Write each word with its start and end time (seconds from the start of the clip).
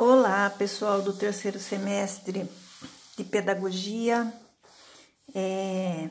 Olá, 0.00 0.48
pessoal 0.48 1.02
do 1.02 1.12
terceiro 1.12 1.58
semestre 1.58 2.48
de 3.16 3.24
pedagogia. 3.24 4.32
É, 5.34 6.08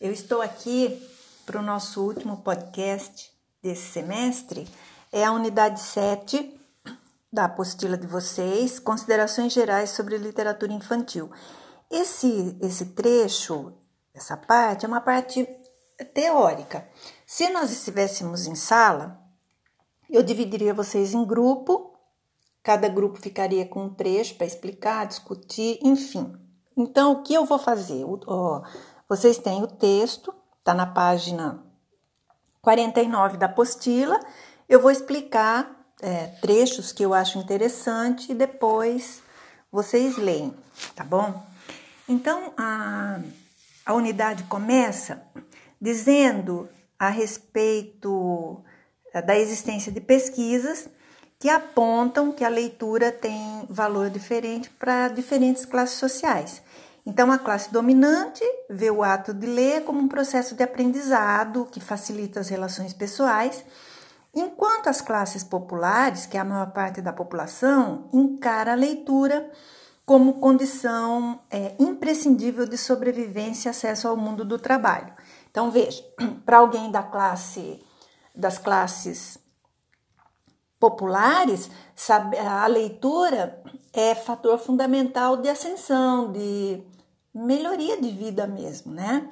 eu 0.00 0.10
estou 0.12 0.42
aqui 0.42 1.00
para 1.46 1.60
o 1.60 1.62
nosso 1.62 2.02
último 2.04 2.38
podcast 2.38 3.30
desse 3.62 3.86
semestre. 3.92 4.68
É 5.12 5.24
a 5.24 5.30
unidade 5.30 5.78
7 5.80 6.60
da 7.32 7.44
apostila 7.44 7.96
de 7.96 8.08
vocês, 8.08 8.80
Considerações 8.80 9.52
Gerais 9.52 9.90
sobre 9.90 10.18
Literatura 10.18 10.72
Infantil. 10.72 11.30
Esse, 11.88 12.58
esse 12.60 12.86
trecho, 12.86 13.72
essa 14.12 14.36
parte, 14.36 14.84
é 14.84 14.88
uma 14.88 15.00
parte 15.00 15.48
teórica. 16.12 16.84
Se 17.24 17.48
nós 17.50 17.70
estivéssemos 17.70 18.48
em 18.48 18.56
sala, 18.56 19.22
eu 20.10 20.20
dividiria 20.20 20.74
vocês 20.74 21.14
em 21.14 21.24
grupo 21.24 21.89
Cada 22.62 22.88
grupo 22.88 23.18
ficaria 23.18 23.64
com 23.64 23.84
um 23.84 23.94
trecho 23.94 24.34
para 24.34 24.46
explicar, 24.46 25.06
discutir, 25.06 25.78
enfim. 25.82 26.34
Então, 26.76 27.12
o 27.12 27.22
que 27.22 27.34
eu 27.34 27.44
vou 27.44 27.58
fazer? 27.58 28.04
Vocês 29.08 29.38
têm 29.38 29.62
o 29.62 29.66
texto, 29.66 30.32
está 30.58 30.74
na 30.74 30.86
página 30.86 31.64
49 32.60 33.38
da 33.38 33.46
apostila. 33.46 34.20
Eu 34.68 34.80
vou 34.80 34.90
explicar 34.90 35.74
é, 36.02 36.26
trechos 36.40 36.92
que 36.92 37.02
eu 37.02 37.14
acho 37.14 37.38
interessante 37.38 38.32
e 38.32 38.34
depois 38.34 39.22
vocês 39.72 40.16
leem, 40.16 40.54
tá 40.94 41.04
bom? 41.04 41.42
Então, 42.08 42.52
a, 42.56 43.20
a 43.86 43.94
unidade 43.94 44.42
começa 44.44 45.22
dizendo 45.80 46.68
a 46.98 47.08
respeito 47.08 48.62
é, 49.14 49.22
da 49.22 49.38
existência 49.38 49.90
de 49.90 50.00
pesquisas 50.00 50.88
que 51.40 51.48
apontam 51.48 52.30
que 52.30 52.44
a 52.44 52.50
leitura 52.50 53.10
tem 53.10 53.64
valor 53.68 54.10
diferente 54.10 54.68
para 54.68 55.08
diferentes 55.08 55.64
classes 55.64 55.98
sociais. 55.98 56.62
Então, 57.06 57.32
a 57.32 57.38
classe 57.38 57.72
dominante 57.72 58.44
vê 58.68 58.90
o 58.90 59.02
ato 59.02 59.32
de 59.32 59.46
ler 59.46 59.84
como 59.84 60.00
um 60.00 60.06
processo 60.06 60.54
de 60.54 60.62
aprendizado 60.62 61.66
que 61.72 61.80
facilita 61.80 62.40
as 62.40 62.50
relações 62.50 62.92
pessoais, 62.92 63.64
enquanto 64.34 64.88
as 64.88 65.00
classes 65.00 65.42
populares, 65.42 66.26
que 66.26 66.36
é 66.36 66.40
a 66.40 66.44
maior 66.44 66.72
parte 66.72 67.00
da 67.00 67.12
população, 67.12 68.10
encara 68.12 68.72
a 68.72 68.76
leitura 68.76 69.50
como 70.04 70.34
condição 70.34 71.40
é, 71.50 71.74
imprescindível 71.78 72.66
de 72.66 72.76
sobrevivência 72.76 73.68
e 73.68 73.70
acesso 73.70 74.06
ao 74.06 74.16
mundo 74.16 74.44
do 74.44 74.58
trabalho. 74.58 75.14
Então, 75.50 75.70
veja, 75.70 76.04
para 76.44 76.58
alguém 76.58 76.90
da 76.90 77.02
classe 77.02 77.82
das 78.34 78.58
classes 78.58 79.38
populares, 80.80 81.70
a 82.42 82.66
leitura 82.66 83.62
é 83.92 84.14
fator 84.14 84.58
fundamental 84.58 85.36
de 85.36 85.48
ascensão, 85.48 86.32
de 86.32 86.82
melhoria 87.34 88.00
de 88.00 88.10
vida 88.10 88.46
mesmo, 88.46 88.92
né? 88.92 89.28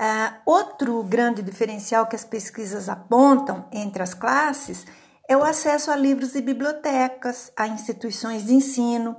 Uh, 0.00 0.34
outro 0.46 1.02
grande 1.02 1.42
diferencial 1.42 2.06
que 2.06 2.16
as 2.16 2.24
pesquisas 2.24 2.88
apontam 2.88 3.66
entre 3.70 4.02
as 4.02 4.14
classes 4.14 4.86
é 5.28 5.36
o 5.36 5.44
acesso 5.44 5.90
a 5.90 5.96
livros 5.96 6.34
e 6.34 6.40
bibliotecas, 6.40 7.52
a 7.54 7.68
instituições 7.68 8.46
de 8.46 8.54
ensino. 8.54 9.16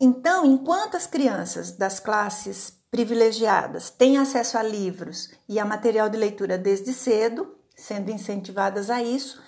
Então, 0.00 0.46
enquanto 0.46 0.96
as 0.96 1.06
crianças 1.06 1.72
das 1.72 2.00
classes 2.00 2.72
privilegiadas 2.90 3.90
têm 3.90 4.16
acesso 4.16 4.56
a 4.56 4.62
livros 4.62 5.28
e 5.48 5.58
a 5.58 5.64
material 5.64 6.08
de 6.08 6.16
leitura 6.16 6.56
desde 6.56 6.94
cedo, 6.94 7.54
sendo 7.76 8.10
incentivadas 8.10 8.88
a 8.88 9.02
isso, 9.02 9.42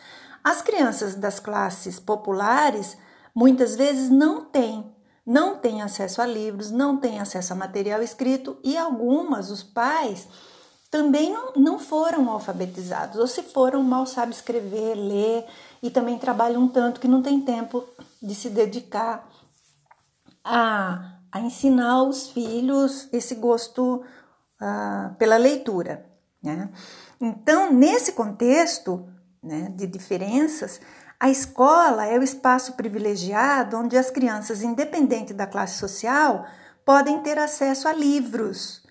as 0.46 0.62
crianças 0.62 1.16
das 1.16 1.40
classes 1.40 1.98
populares 1.98 2.96
muitas 3.34 3.74
vezes 3.74 4.08
não 4.08 4.44
têm, 4.44 4.94
não 5.26 5.58
têm 5.58 5.82
acesso 5.82 6.22
a 6.22 6.26
livros, 6.26 6.70
não 6.70 6.98
têm 6.98 7.18
acesso 7.18 7.52
a 7.52 7.56
material 7.56 8.00
escrito 8.00 8.56
e 8.62 8.78
algumas, 8.78 9.50
os 9.50 9.64
pais, 9.64 10.28
também 10.88 11.32
não, 11.32 11.52
não 11.56 11.78
foram 11.80 12.30
alfabetizados, 12.30 13.18
ou 13.18 13.26
se 13.26 13.42
foram, 13.42 13.82
mal 13.82 14.06
sabem 14.06 14.30
escrever, 14.30 14.94
ler 14.94 15.44
e 15.82 15.90
também 15.90 16.16
trabalham 16.16 16.62
um 16.62 16.68
tanto 16.68 17.00
que 17.00 17.08
não 17.08 17.22
tem 17.22 17.40
tempo 17.40 17.84
de 18.22 18.32
se 18.32 18.48
dedicar 18.48 19.28
a, 20.44 21.18
a 21.32 21.40
ensinar 21.40 22.04
os 22.04 22.28
filhos 22.28 23.08
esse 23.12 23.34
gosto 23.34 24.04
uh, 24.62 25.12
pela 25.16 25.38
leitura. 25.38 26.06
Né? 26.40 26.70
Então, 27.20 27.72
nesse 27.72 28.12
contexto, 28.12 29.08
né, 29.46 29.72
de 29.74 29.86
diferenças, 29.86 30.80
a 31.18 31.30
escola 31.30 32.04
é 32.04 32.18
o 32.18 32.22
espaço 32.22 32.74
privilegiado 32.74 33.76
onde 33.78 33.96
as 33.96 34.10
crianças, 34.10 34.62
independente 34.62 35.32
da 35.32 35.46
classe 35.46 35.78
social, 35.78 36.46
podem 36.84 37.20
ter 37.20 37.38
acesso 37.38 37.88
a 37.88 37.92
livros. 37.92 38.84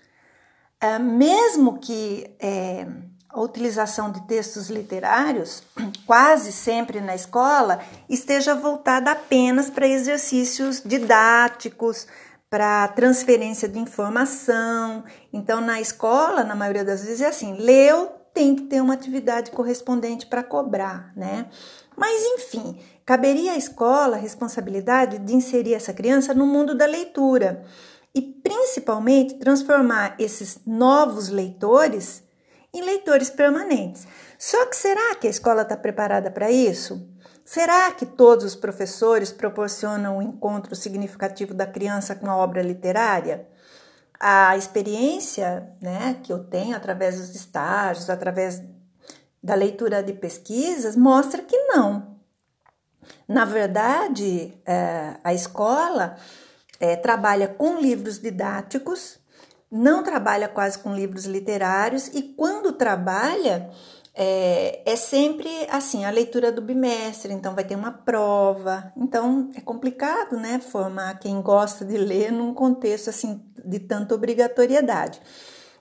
É, 0.80 0.98
mesmo 0.98 1.78
que 1.78 2.34
é, 2.40 2.86
a 3.28 3.40
utilização 3.40 4.10
de 4.10 4.26
textos 4.26 4.68
literários, 4.68 5.62
quase 6.04 6.50
sempre 6.50 7.00
na 7.00 7.14
escola, 7.14 7.80
esteja 8.08 8.54
voltada 8.54 9.12
apenas 9.12 9.70
para 9.70 9.86
exercícios 9.86 10.82
didáticos, 10.84 12.06
para 12.50 12.88
transferência 12.88 13.68
de 13.68 13.78
informação. 13.78 15.04
Então, 15.32 15.60
na 15.60 15.80
escola, 15.80 16.42
na 16.42 16.54
maioria 16.54 16.84
das 16.84 17.04
vezes, 17.04 17.20
é 17.20 17.26
assim: 17.26 17.56
leu, 17.56 18.15
tem 18.36 18.54
que 18.54 18.64
ter 18.64 18.82
uma 18.82 18.92
atividade 18.92 19.50
correspondente 19.50 20.26
para 20.26 20.44
cobrar, 20.44 21.10
né? 21.16 21.46
Mas 21.96 22.22
enfim, 22.22 22.78
caberia 23.06 23.52
à 23.52 23.56
escola 23.56 24.16
a 24.16 24.20
responsabilidade 24.20 25.18
de 25.20 25.34
inserir 25.34 25.72
essa 25.72 25.94
criança 25.94 26.34
no 26.34 26.46
mundo 26.46 26.74
da 26.74 26.84
leitura 26.84 27.64
e 28.14 28.20
principalmente 28.20 29.38
transformar 29.38 30.16
esses 30.18 30.60
novos 30.66 31.30
leitores 31.30 32.22
em 32.74 32.82
leitores 32.82 33.30
permanentes. 33.30 34.06
Só 34.38 34.66
que 34.66 34.76
será 34.76 35.14
que 35.14 35.26
a 35.26 35.30
escola 35.30 35.62
está 35.62 35.74
preparada 35.74 36.30
para 36.30 36.50
isso? 36.50 37.08
Será 37.42 37.90
que 37.92 38.04
todos 38.04 38.44
os 38.44 38.54
professores 38.54 39.32
proporcionam 39.32 40.18
um 40.18 40.22
encontro 40.22 40.76
significativo 40.76 41.54
da 41.54 41.66
criança 41.66 42.14
com 42.14 42.30
a 42.30 42.36
obra 42.36 42.60
literária? 42.60 43.48
A 44.18 44.56
experiência 44.56 45.72
né, 45.80 46.18
que 46.22 46.32
eu 46.32 46.44
tenho 46.44 46.76
através 46.76 47.16
dos 47.16 47.34
estágios, 47.34 48.10
através 48.10 48.62
da 49.42 49.54
leitura 49.54 50.02
de 50.02 50.12
pesquisas, 50.12 50.96
mostra 50.96 51.42
que 51.42 51.56
não. 51.66 52.16
Na 53.28 53.44
verdade, 53.44 54.52
é, 54.64 55.16
a 55.22 55.32
escola 55.32 56.16
é, 56.80 56.96
trabalha 56.96 57.48
com 57.48 57.78
livros 57.78 58.18
didáticos, 58.18 59.18
não 59.70 60.02
trabalha 60.02 60.48
quase 60.48 60.78
com 60.78 60.94
livros 60.94 61.24
literários, 61.24 62.08
e 62.08 62.22
quando 62.22 62.72
trabalha, 62.72 63.70
é, 64.18 64.80
é, 64.86 64.96
sempre 64.96 65.50
assim 65.68 66.06
a 66.06 66.10
leitura 66.10 66.50
do 66.50 66.62
bimestre, 66.62 67.34
então 67.34 67.54
vai 67.54 67.64
ter 67.64 67.76
uma 67.76 67.92
prova. 67.92 68.90
Então 68.96 69.50
é 69.54 69.60
complicado, 69.60 70.38
né, 70.38 70.58
formar 70.58 71.18
quem 71.18 71.42
gosta 71.42 71.84
de 71.84 71.98
ler 71.98 72.32
num 72.32 72.54
contexto 72.54 73.10
assim 73.10 73.44
de 73.62 73.78
tanta 73.78 74.14
obrigatoriedade. 74.14 75.20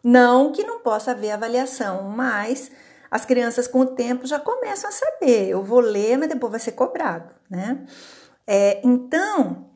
Não 0.03 0.51
que 0.51 0.66
não 0.66 0.81
possa 0.81 1.12
haver 1.12 1.31
avaliação, 1.31 2.09
mas 2.09 2.69
as 3.09 3.25
crianças 3.25 3.69
com 3.69 3.79
o 3.79 3.85
tempo 3.85 4.28
já 4.28 4.38
começam 4.38 4.90
a 4.90 4.94
saber. 4.94 5.47
Eu 5.47 5.63
vou 5.63 5.79
ler, 5.79 6.17
mas 6.17 6.28
depois 6.28 6.52
vai 6.52 6.59
ser 6.59 6.73
cobrado, 6.73 7.34
né? 7.50 7.85
É, 8.46 8.81
então 8.84 9.69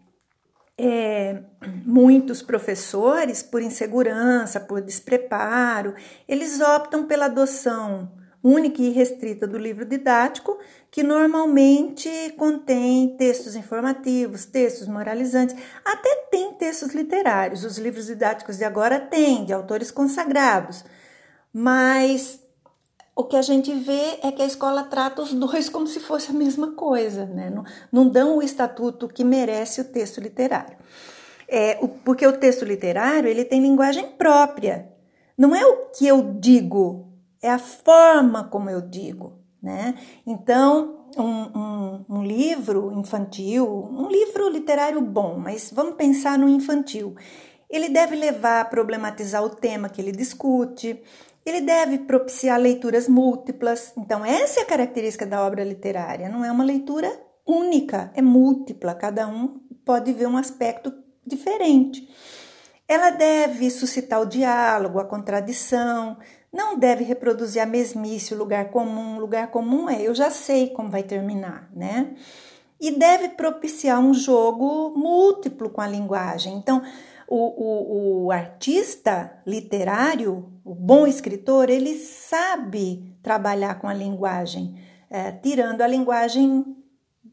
é, 0.77 1.43
muitos 1.85 2.41
professores, 2.41 3.41
por 3.41 3.61
insegurança, 3.61 4.59
por 4.59 4.81
despreparo, 4.81 5.95
eles 6.27 6.59
optam 6.59 7.07
pela 7.07 7.25
adoção 7.25 8.18
única 8.43 8.81
e 8.81 8.89
restrita 8.89 9.45
do 9.45 9.57
livro 9.57 9.85
didático, 9.85 10.57
que 10.89 11.03
normalmente 11.03 12.09
contém 12.37 13.15
textos 13.17 13.55
informativos, 13.55 14.45
textos 14.45 14.87
moralizantes, 14.87 15.55
até 15.83 16.27
tem 16.31 16.53
textos 16.53 16.93
literários. 16.93 17.63
Os 17.63 17.77
livros 17.77 18.07
didáticos 18.07 18.57
de 18.57 18.63
agora 18.63 18.99
têm, 18.99 19.45
de 19.45 19.53
autores 19.53 19.91
consagrados. 19.91 20.85
Mas 21.53 22.39
o 23.15 23.25
que 23.25 23.35
a 23.35 23.41
gente 23.41 23.73
vê 23.73 24.19
é 24.23 24.31
que 24.31 24.41
a 24.41 24.45
escola 24.45 24.83
trata 24.83 25.21
os 25.21 25.33
dois 25.33 25.67
como 25.67 25.85
se 25.87 25.99
fosse 25.99 26.31
a 26.31 26.33
mesma 26.33 26.71
coisa, 26.71 27.25
né? 27.25 27.49
não, 27.49 27.65
não 27.91 28.09
dão 28.09 28.37
o 28.37 28.41
estatuto 28.41 29.09
que 29.09 29.25
merece 29.25 29.81
o 29.81 29.85
texto 29.85 30.21
literário. 30.21 30.77
É, 31.45 31.77
o, 31.81 31.87
porque 31.87 32.25
o 32.25 32.37
texto 32.37 32.63
literário 32.63 33.27
ele 33.27 33.43
tem 33.43 33.61
linguagem 33.61 34.07
própria. 34.11 34.87
Não 35.37 35.53
é 35.53 35.65
o 35.65 35.87
que 35.87 36.07
eu 36.07 36.35
digo 36.39 37.08
é 37.41 37.49
a 37.49 37.59
forma 37.59 38.45
como 38.45 38.69
eu 38.69 38.81
digo, 38.81 39.39
né? 39.61 39.95
Então, 40.25 41.07
um, 41.17 41.23
um, 41.23 42.05
um, 42.09 42.23
livro 42.23 42.91
infantil, 42.93 43.65
um 43.91 44.07
livro 44.07 44.49
literário 44.49 45.01
bom, 45.01 45.37
mas 45.37 45.71
vamos 45.73 45.95
pensar 45.95 46.37
no 46.37 46.47
infantil. 46.47 47.15
Ele 47.69 47.89
deve 47.89 48.15
levar 48.15 48.61
a 48.61 48.65
problematizar 48.65 49.43
o 49.43 49.49
tema 49.49 49.89
que 49.89 50.01
ele 50.01 50.11
discute, 50.11 51.01
ele 51.45 51.61
deve 51.61 51.99
propiciar 51.99 52.59
leituras 52.59 53.07
múltiplas. 53.07 53.93
Então, 53.97 54.25
essa 54.25 54.59
é 54.59 54.63
a 54.63 54.67
característica 54.67 55.25
da 55.25 55.45
obra 55.45 55.63
literária, 55.63 56.29
não 56.29 56.43
é 56.43 56.51
uma 56.51 56.63
leitura 56.63 57.11
única, 57.45 58.11
é 58.13 58.21
múltipla, 58.21 58.93
cada 58.93 59.27
um 59.27 59.59
pode 59.83 60.13
ver 60.13 60.27
um 60.27 60.37
aspecto 60.37 60.93
diferente. 61.25 62.07
Ela 62.87 63.11
deve 63.11 63.69
suscitar 63.69 64.21
o 64.21 64.25
diálogo, 64.25 64.99
a 64.99 65.05
contradição, 65.05 66.17
não 66.51 66.77
deve 66.77 67.03
reproduzir 67.03 67.61
a 67.61 67.65
mesmice, 67.65 68.33
o 68.33 68.37
lugar 68.37 68.69
comum. 68.69 69.17
O 69.17 69.19
lugar 69.19 69.47
comum 69.47 69.89
é 69.89 70.01
eu 70.01 70.13
já 70.15 70.29
sei 70.29 70.69
como 70.69 70.89
vai 70.89 71.03
terminar, 71.03 71.69
né? 71.75 72.13
E 72.79 72.91
deve 72.91 73.29
propiciar 73.29 73.99
um 73.99 74.13
jogo 74.13 74.93
múltiplo 74.95 75.69
com 75.69 75.81
a 75.81 75.87
linguagem. 75.87 76.55
Então, 76.55 76.81
o, 77.27 77.35
o, 77.35 78.25
o 78.25 78.31
artista 78.31 79.31
literário, 79.45 80.51
o 80.65 80.73
bom 80.73 81.05
escritor, 81.05 81.69
ele 81.69 81.93
sabe 81.95 83.15
trabalhar 83.21 83.79
com 83.79 83.87
a 83.87 83.93
linguagem, 83.93 84.75
é, 85.09 85.31
tirando 85.31 85.81
a 85.81 85.87
linguagem 85.87 86.75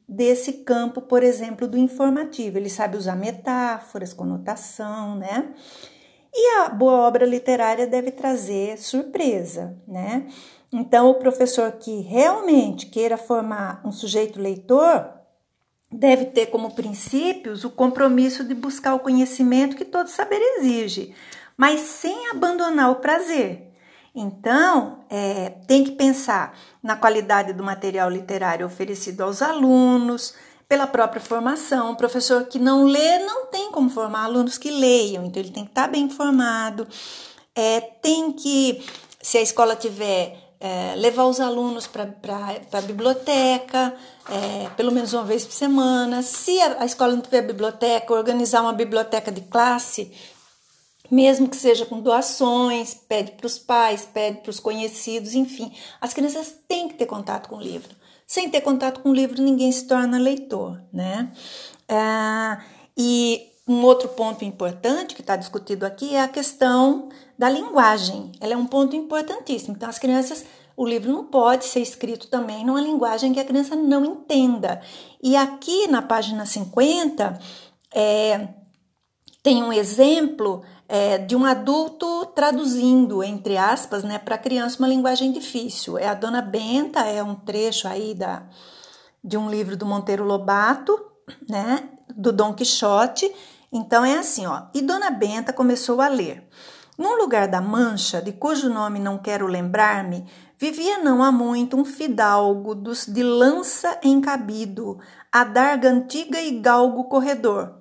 desse 0.08 0.52
campo, 0.52 1.00
por 1.00 1.22
exemplo, 1.22 1.66
do 1.66 1.78
informativo. 1.78 2.58
Ele 2.58 2.69
sabe 2.69 2.96
usar 2.96 3.16
metáforas, 3.16 4.12
conotação, 4.12 5.16
né? 5.16 5.54
E 6.38 6.58
a 6.58 6.68
boa 6.68 7.06
obra 7.06 7.24
literária 7.24 7.86
deve 7.86 8.10
trazer 8.10 8.76
surpresa, 8.76 9.74
né? 9.88 10.26
Então, 10.70 11.08
o 11.08 11.14
professor 11.14 11.72
que 11.72 12.02
realmente 12.02 12.86
queira 12.86 13.16
formar 13.16 13.80
um 13.82 13.90
sujeito 13.90 14.38
leitor 14.38 15.08
deve 15.90 16.26
ter 16.26 16.46
como 16.46 16.74
princípios 16.74 17.64
o 17.64 17.70
compromisso 17.70 18.44
de 18.44 18.54
buscar 18.54 18.94
o 18.94 19.00
conhecimento 19.00 19.76
que 19.76 19.84
todo 19.84 20.08
saber 20.08 20.40
exige, 20.58 21.14
mas 21.56 21.80
sem 21.80 22.28
abandonar 22.28 22.90
o 22.90 22.96
prazer. 22.96 23.72
Então, 24.14 25.04
é, 25.08 25.50
tem 25.66 25.84
que 25.84 25.92
pensar 25.92 26.58
na 26.82 26.96
qualidade 26.96 27.54
do 27.54 27.62
material 27.62 28.10
literário 28.10 28.66
oferecido 28.66 29.22
aos 29.22 29.40
alunos, 29.40 30.34
pela 30.68 30.86
própria 30.86 31.20
formação. 31.20 31.92
O 31.92 31.96
professor 31.96 32.44
que 32.44 32.58
não 32.58 32.84
lê 32.84 33.18
não 33.20 33.46
tem 33.46 33.70
como 33.70 33.88
formar 33.88 34.24
alunos 34.24 34.58
que 34.58 34.70
leiam, 34.70 35.24
então 35.24 35.42
ele 35.42 35.52
tem 35.52 35.64
que 35.64 35.70
estar 35.70 35.88
bem 35.88 36.04
informado. 36.04 36.86
É, 37.54 37.80
tem 37.80 38.32
que, 38.32 38.84
se 39.20 39.38
a 39.38 39.42
escola 39.42 39.76
tiver 39.76 40.46
é, 40.60 40.94
levar 40.96 41.24
os 41.24 41.40
alunos 41.40 41.86
para 41.86 42.12
a 42.72 42.80
biblioteca, 42.80 43.94
é, 44.28 44.68
pelo 44.70 44.92
menos 44.92 45.12
uma 45.12 45.24
vez 45.24 45.44
por 45.44 45.52
semana. 45.52 46.22
Se 46.22 46.60
a, 46.60 46.82
a 46.82 46.84
escola 46.86 47.14
não 47.14 47.22
tiver 47.22 47.42
biblioteca, 47.42 48.12
organizar 48.12 48.62
uma 48.62 48.72
biblioteca 48.72 49.30
de 49.30 49.42
classe, 49.42 50.12
mesmo 51.10 51.48
que 51.48 51.56
seja 51.56 51.86
com 51.86 52.00
doações, 52.00 52.94
pede 52.94 53.32
para 53.32 53.46
os 53.46 53.58
pais, 53.58 54.08
pede 54.12 54.38
para 54.40 54.50
os 54.50 54.60
conhecidos, 54.60 55.34
enfim. 55.34 55.72
As 56.00 56.12
crianças 56.12 56.54
têm 56.66 56.88
que 56.88 56.94
ter 56.94 57.06
contato 57.06 57.48
com 57.48 57.56
o 57.56 57.62
livro. 57.62 57.94
Sem 58.26 58.50
ter 58.50 58.61
contato 58.61 59.00
com 59.00 59.11
o 59.11 59.14
livro, 59.14 59.40
ninguém 59.40 59.70
se 59.70 59.87
torna 59.87 60.19
leitor, 60.19 60.82
né? 60.93 61.31
É, 61.88 62.58
e 62.96 63.52
um 63.69 63.82
outro 63.82 64.08
ponto 64.11 64.44
importante 64.44 65.14
que 65.14 65.20
está 65.20 65.37
discutido 65.37 65.87
aqui 65.87 66.14
é 66.14 66.23
a 66.23 66.28
questão 66.28 67.08
da 67.38 67.49
linguagem. 67.49 68.32
Ela 68.40 68.55
é 68.55 68.56
um 68.56 68.67
ponto 68.67 68.96
importantíssimo. 68.96 69.75
Então, 69.76 69.88
as 69.88 69.99
crianças, 69.99 70.44
o 70.76 70.87
livro 70.87 71.12
não 71.12 71.25
pode 71.25 71.64
ser 71.64 71.81
escrito 71.81 72.28
também 72.28 72.64
numa 72.64 72.81
linguagem 72.81 73.32
que 73.32 73.40
a 73.40 73.44
criança 73.44 73.76
não 73.76 74.05
entenda. 74.05 74.81
E 75.22 75.37
aqui 75.37 75.87
na 75.88 76.02
página 76.02 76.46
50 76.46 77.38
é, 77.94 78.49
tem 79.46 79.62
um 79.62 79.72
exemplo 79.72 80.64
é, 80.88 81.19
de 81.19 81.37
um 81.37 81.44
adulto 81.44 82.26
traduzindo, 82.34 83.22
entre 83.22 83.56
aspas, 83.56 84.02
né, 84.02 84.19
para 84.19 84.37
criança 84.37 84.81
uma 84.81 84.88
linguagem 84.88 85.31
difícil. 85.31 85.96
É 85.96 86.08
a 86.08 86.14
Dona 86.14 86.43
Benta, 86.43 87.02
é 87.02 87.22
um 87.22 87.37
trecho 87.37 87.87
aí 87.87 88.12
da, 88.12 88.43
de 89.22 89.37
um 89.37 89.48
livro 89.48 89.76
do 89.76 89.87
Monteiro 89.87 90.25
Lobato, 90.25 91.00
né, 91.48 91.90
do 92.12 92.32
Dom 92.32 92.54
Quixote. 92.54 93.32
Então 93.72 94.04
é 94.04 94.19
assim, 94.19 94.46
ó. 94.46 94.62
E 94.75 94.82
Dona 94.82 95.12
Benta 95.12 95.52
começou 95.52 96.00
a 96.00 96.08
ler. 96.08 96.48
Num 96.98 97.16
lugar 97.16 97.46
da 97.46 97.60
Mancha, 97.60 98.20
de 98.20 98.32
cujo 98.32 98.69
nome 98.69 98.98
não 98.98 99.16
quero 99.16 99.46
lembrar-me, 99.46 100.26
vivia 100.58 100.98
não 100.98 101.22
há 101.22 101.31
muito 101.31 101.76
um 101.76 101.84
fidalgo 101.84 102.75
dos 102.75 103.06
de 103.06 103.22
lança 103.22 103.96
encabido, 104.02 104.98
a 105.31 105.44
darga 105.44 105.88
antiga 105.88 106.40
e 106.40 106.58
galgo 106.58 107.04
corredor. 107.04 107.75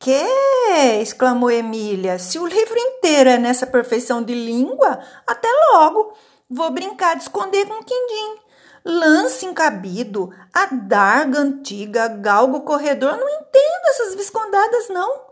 Que? 0.00 0.98
exclamou 1.02 1.50
Emília. 1.50 2.18
Se 2.18 2.38
o 2.38 2.46
livro 2.46 2.74
inteiro 2.74 3.28
é 3.28 3.36
nessa 3.36 3.66
perfeição 3.66 4.22
de 4.22 4.34
língua, 4.34 4.98
até 5.26 5.46
logo. 5.74 6.14
Vou 6.48 6.70
brincar 6.70 7.16
de 7.16 7.22
esconder 7.22 7.66
com 7.66 7.74
o 7.74 7.84
quindim. 7.84 8.40
Lance 8.82 9.44
encabido, 9.44 10.32
a 10.54 10.66
darga 10.74 11.38
antiga, 11.38 12.08
galgo 12.08 12.62
corredor. 12.62 13.18
Não 13.18 13.28
entendo 13.28 13.86
essas 13.90 14.14
viscondadas, 14.14 14.88
não. 14.88 15.28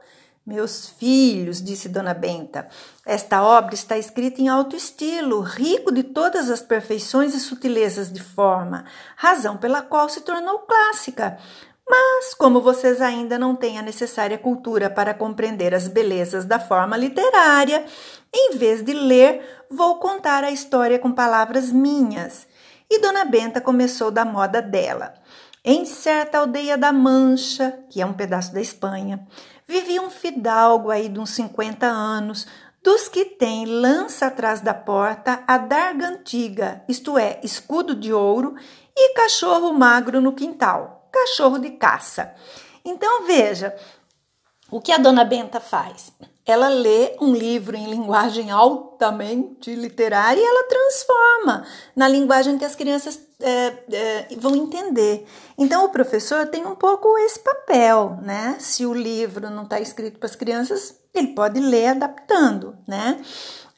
Meus 0.47 0.87
filhos, 0.87 1.63
disse 1.63 1.89
Dona 1.89 2.13
Benta, 2.13 2.69
esta 3.07 3.43
obra 3.43 3.75
está 3.75 3.99
escrita 3.99 4.41
em 4.41 4.49
alto 4.49 4.77
estilo, 4.77 5.41
rico 5.41 5.93
de 5.93 6.03
todas 6.03 6.51
as 6.51 6.63
perfeições 6.63 7.35
e 7.35 7.41
sutilezas 7.41 8.11
de 8.11 8.23
forma, 8.23 8.87
razão 9.15 9.59
pela 9.59 9.83
qual 9.83 10.09
se 10.09 10.23
tornou 10.23 10.61
clássica. 10.61 11.39
Mas, 11.89 12.35
como 12.35 12.61
vocês 12.61 13.01
ainda 13.01 13.39
não 13.39 13.57
têm 13.57 13.79
a 13.79 13.83
necessária 13.83 14.37
cultura 14.37 14.91
para 14.91 15.15
compreender 15.15 15.75
as 15.75 15.89
belezas 15.89 16.45
da 16.45 16.61
forma 16.61 16.97
literária, 16.97 17.85
em 18.33 18.57
vez 18.57 18.83
de 18.83 18.93
ler, 18.93 19.65
vou 19.71 19.99
contar 19.99 20.45
a 20.45 20.51
história 20.51 20.99
com 20.99 21.13
palavras 21.13 21.73
minhas. 21.73 22.47
E 22.91 23.01
Dona 23.01 23.25
Benta 23.25 23.61
começou 23.61 24.11
da 24.11 24.25
moda 24.25 24.61
dela. 24.61 25.15
Em 25.65 25.85
certa 25.85 26.39
aldeia 26.39 26.77
da 26.77 26.93
Mancha, 26.93 27.79
que 27.89 28.01
é 28.01 28.07
um 28.07 28.13
pedaço 28.13 28.53
da 28.53 28.61
Espanha, 28.61 29.27
vivia 29.67 30.01
um 30.01 30.11
fidalgo 30.11 30.91
aí 30.91 31.09
de 31.09 31.19
uns 31.19 31.31
50 31.31 31.87
anos, 31.87 32.47
dos 32.83 33.09
que 33.09 33.25
tem 33.25 33.67
lança 33.67 34.27
atrás 34.27 34.61
da 34.61 34.73
porta, 34.73 35.43
a 35.47 35.59
darga 35.59 36.09
antiga, 36.09 36.83
isto 36.89 37.19
é, 37.19 37.41
escudo 37.43 37.95
de 37.95 38.13
ouro, 38.13 38.55
e 38.97 39.15
cachorro 39.15 39.73
magro 39.73 40.21
no 40.21 40.33
quintal, 40.33 40.98
cachorro 41.21 41.59
de 41.59 41.71
caça. 41.71 42.35
Então 42.85 43.27
veja, 43.27 43.75
o 44.71 44.81
que 44.81 44.93
a 44.93 44.99
dona 44.99 45.25
Benta 45.25 45.61
faz? 45.61 46.13
Ela 46.45 46.69
lê 46.69 47.17
um 47.21 47.35
livro 47.35 47.77
em 47.77 47.91
linguagem 47.91 48.51
altamente 48.51 49.75
literária 49.75 50.41
e 50.41 50.45
ela 50.45 50.65
transforma 50.65 51.67
na 51.95 52.09
linguagem 52.09 52.57
que 52.57 52.65
as 52.65 52.75
crianças 52.75 53.21
é, 53.41 53.75
é, 53.93 54.27
vão 54.37 54.57
entender. 54.57 55.27
Então, 55.57 55.85
o 55.85 55.91
professor 55.91 56.47
tem 56.47 56.67
um 56.67 56.75
pouco 56.75 57.17
esse 57.19 57.39
papel, 57.39 58.19
né? 58.23 58.57
Se 58.59 58.85
o 58.85 58.95
livro 58.95 59.51
não 59.51 59.65
está 59.65 59.79
escrito 59.79 60.19
para 60.19 60.27
as 60.29 60.35
crianças, 60.35 60.99
ele 61.15 61.29
pode 61.29 61.61
ler 61.61 61.89
adaptando, 61.89 62.77
né? 62.87 63.23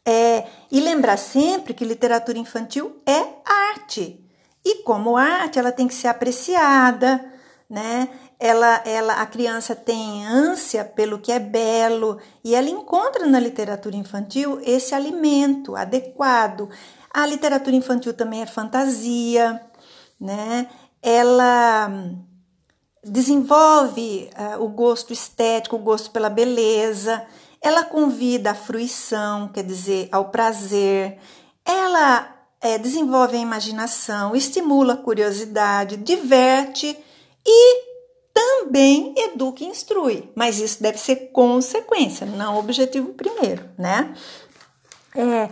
É, 0.04 0.46
e 0.70 0.80
lembrar 0.80 1.16
sempre 1.16 1.74
que 1.74 1.84
literatura 1.84 2.38
infantil 2.38 3.00
é 3.06 3.26
arte. 3.44 4.24
E 4.64 4.82
como 4.82 5.16
arte, 5.16 5.58
ela 5.58 5.72
tem 5.72 5.88
que 5.88 5.94
ser 5.94 6.08
apreciada, 6.08 7.24
né? 7.68 8.08
ela, 8.40 8.82
ela, 8.86 9.12
a 9.20 9.26
criança 9.26 9.76
tem 9.76 10.26
ânsia 10.26 10.82
pelo 10.82 11.18
que 11.18 11.30
é 11.30 11.38
belo 11.38 12.18
e 12.42 12.54
ela 12.54 12.70
encontra 12.70 13.26
na 13.26 13.38
literatura 13.38 13.94
infantil 13.94 14.58
esse 14.64 14.94
alimento 14.94 15.76
adequado. 15.76 16.70
A 17.12 17.26
literatura 17.26 17.76
infantil 17.76 18.14
também 18.14 18.40
é 18.40 18.46
fantasia, 18.46 19.60
né? 20.18 20.68
Ela 21.02 21.92
desenvolve 23.04 24.30
uh, 24.34 24.64
o 24.64 24.68
gosto 24.68 25.12
estético, 25.12 25.76
o 25.76 25.80
gosto 25.80 26.10
pela 26.10 26.30
beleza. 26.30 27.22
Ela 27.60 27.84
convida 27.84 28.52
à 28.52 28.54
fruição, 28.54 29.48
quer 29.48 29.64
dizer, 29.64 30.08
ao 30.10 30.30
prazer. 30.30 31.18
Ela 31.62 32.39
é, 32.60 32.78
desenvolve 32.78 33.36
a 33.36 33.40
imaginação, 33.40 34.36
estimula 34.36 34.94
a 34.94 34.96
curiosidade, 34.96 35.96
diverte 35.96 36.96
e 37.46 37.90
também 38.32 39.14
educa 39.16 39.64
e 39.64 39.66
instrui, 39.66 40.30
mas 40.34 40.60
isso 40.60 40.82
deve 40.82 40.98
ser 40.98 41.30
consequência, 41.32 42.26
não 42.26 42.58
objetivo 42.58 43.12
primeiro, 43.14 43.68
né? 43.78 44.14
É, 45.14 45.48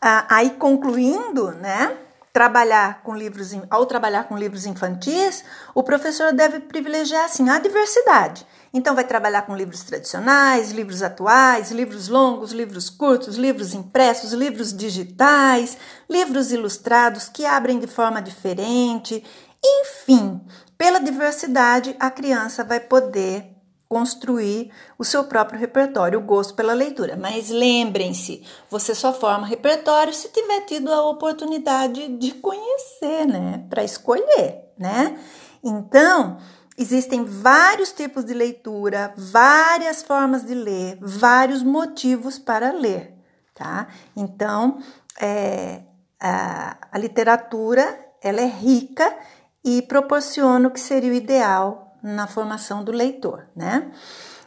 aí 0.00 0.50
concluindo, 0.50 1.52
né? 1.52 1.96
Trabalhar 2.32 3.02
com 3.02 3.14
livros, 3.14 3.50
ao 3.68 3.86
trabalhar 3.86 4.24
com 4.24 4.36
livros 4.36 4.66
infantis, 4.66 5.44
o 5.74 5.82
professor 5.82 6.32
deve 6.32 6.60
privilegiar 6.60 7.24
assim 7.24 7.48
a 7.48 7.58
diversidade. 7.58 8.46
Então 8.72 8.94
vai 8.94 9.04
trabalhar 9.04 9.42
com 9.42 9.56
livros 9.56 9.82
tradicionais, 9.82 10.70
livros 10.70 11.02
atuais, 11.02 11.72
livros 11.72 12.08
longos, 12.08 12.52
livros 12.52 12.88
curtos, 12.88 13.36
livros 13.36 13.74
impressos, 13.74 14.32
livros 14.32 14.72
digitais, 14.72 15.76
livros 16.08 16.52
ilustrados 16.52 17.28
que 17.28 17.44
abrem 17.44 17.80
de 17.80 17.88
forma 17.88 18.22
diferente, 18.22 19.24
enfim, 19.62 20.40
pela 20.78 20.98
diversidade, 20.98 21.94
a 21.98 22.10
criança 22.10 22.64
vai 22.64 22.80
poder 22.80 23.56
construir 23.88 24.70
o 24.96 25.04
seu 25.04 25.24
próprio 25.24 25.58
repertório, 25.58 26.20
o 26.20 26.22
gosto 26.22 26.54
pela 26.54 26.72
leitura. 26.72 27.16
Mas 27.16 27.50
lembrem-se, 27.50 28.46
você 28.70 28.94
só 28.94 29.12
forma 29.12 29.46
repertório 29.46 30.14
se 30.14 30.28
tiver 30.28 30.60
tido 30.60 30.92
a 30.92 31.04
oportunidade 31.06 32.06
de 32.16 32.30
conhecer, 32.32 33.26
né? 33.26 33.66
Para 33.68 33.82
escolher, 33.82 34.72
né? 34.78 35.18
Então, 35.62 36.38
existem 36.76 37.24
vários 37.24 37.92
tipos 37.92 38.24
de 38.24 38.34
leitura, 38.34 39.12
várias 39.16 40.02
formas 40.02 40.44
de 40.44 40.54
ler, 40.54 40.98
vários 41.00 41.62
motivos 41.62 42.38
para 42.38 42.72
ler, 42.72 43.14
tá? 43.54 43.88
Então, 44.16 44.78
é, 45.20 45.82
a, 46.18 46.76
a 46.92 46.98
literatura 46.98 47.98
ela 48.22 48.40
é 48.40 48.46
rica 48.46 49.14
e 49.64 49.82
proporciona 49.82 50.68
o 50.68 50.70
que 50.70 50.80
seria 50.80 51.10
o 51.10 51.14
ideal 51.14 51.96
na 52.02 52.26
formação 52.26 52.82
do 52.82 52.92
leitor, 52.92 53.46
né? 53.54 53.90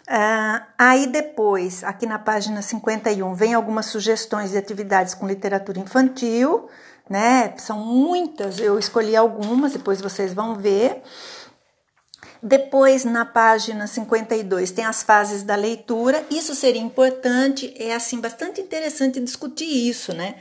Ah, 0.07 0.67
aí 0.77 1.07
depois, 1.07 1.83
aqui 1.83 2.05
na 2.05 2.19
página 2.19 2.61
51, 2.61 3.33
vem 3.33 3.53
algumas 3.53 3.85
sugestões 3.85 4.51
de 4.51 4.57
atividades 4.57 5.13
com 5.13 5.25
literatura 5.25 5.79
infantil, 5.79 6.67
né? 7.09 7.53
São 7.57 7.79
muitas, 7.79 8.59
eu 8.59 8.77
escolhi 8.77 9.15
algumas, 9.15 9.73
depois 9.73 10.01
vocês 10.01 10.33
vão 10.33 10.55
ver. 10.55 11.01
Depois, 12.45 13.05
na 13.05 13.23
página 13.23 13.88
52, 13.88 14.69
tem 14.71 14.83
as 14.83 15.01
fases 15.01 15.43
da 15.43 15.55
leitura. 15.55 16.25
Isso 16.29 16.53
seria 16.53 16.81
importante, 16.81 17.73
é 17.77 17.95
assim 17.95 18.19
bastante 18.19 18.59
interessante 18.59 19.21
discutir 19.21 19.63
isso, 19.63 20.13
né? 20.13 20.35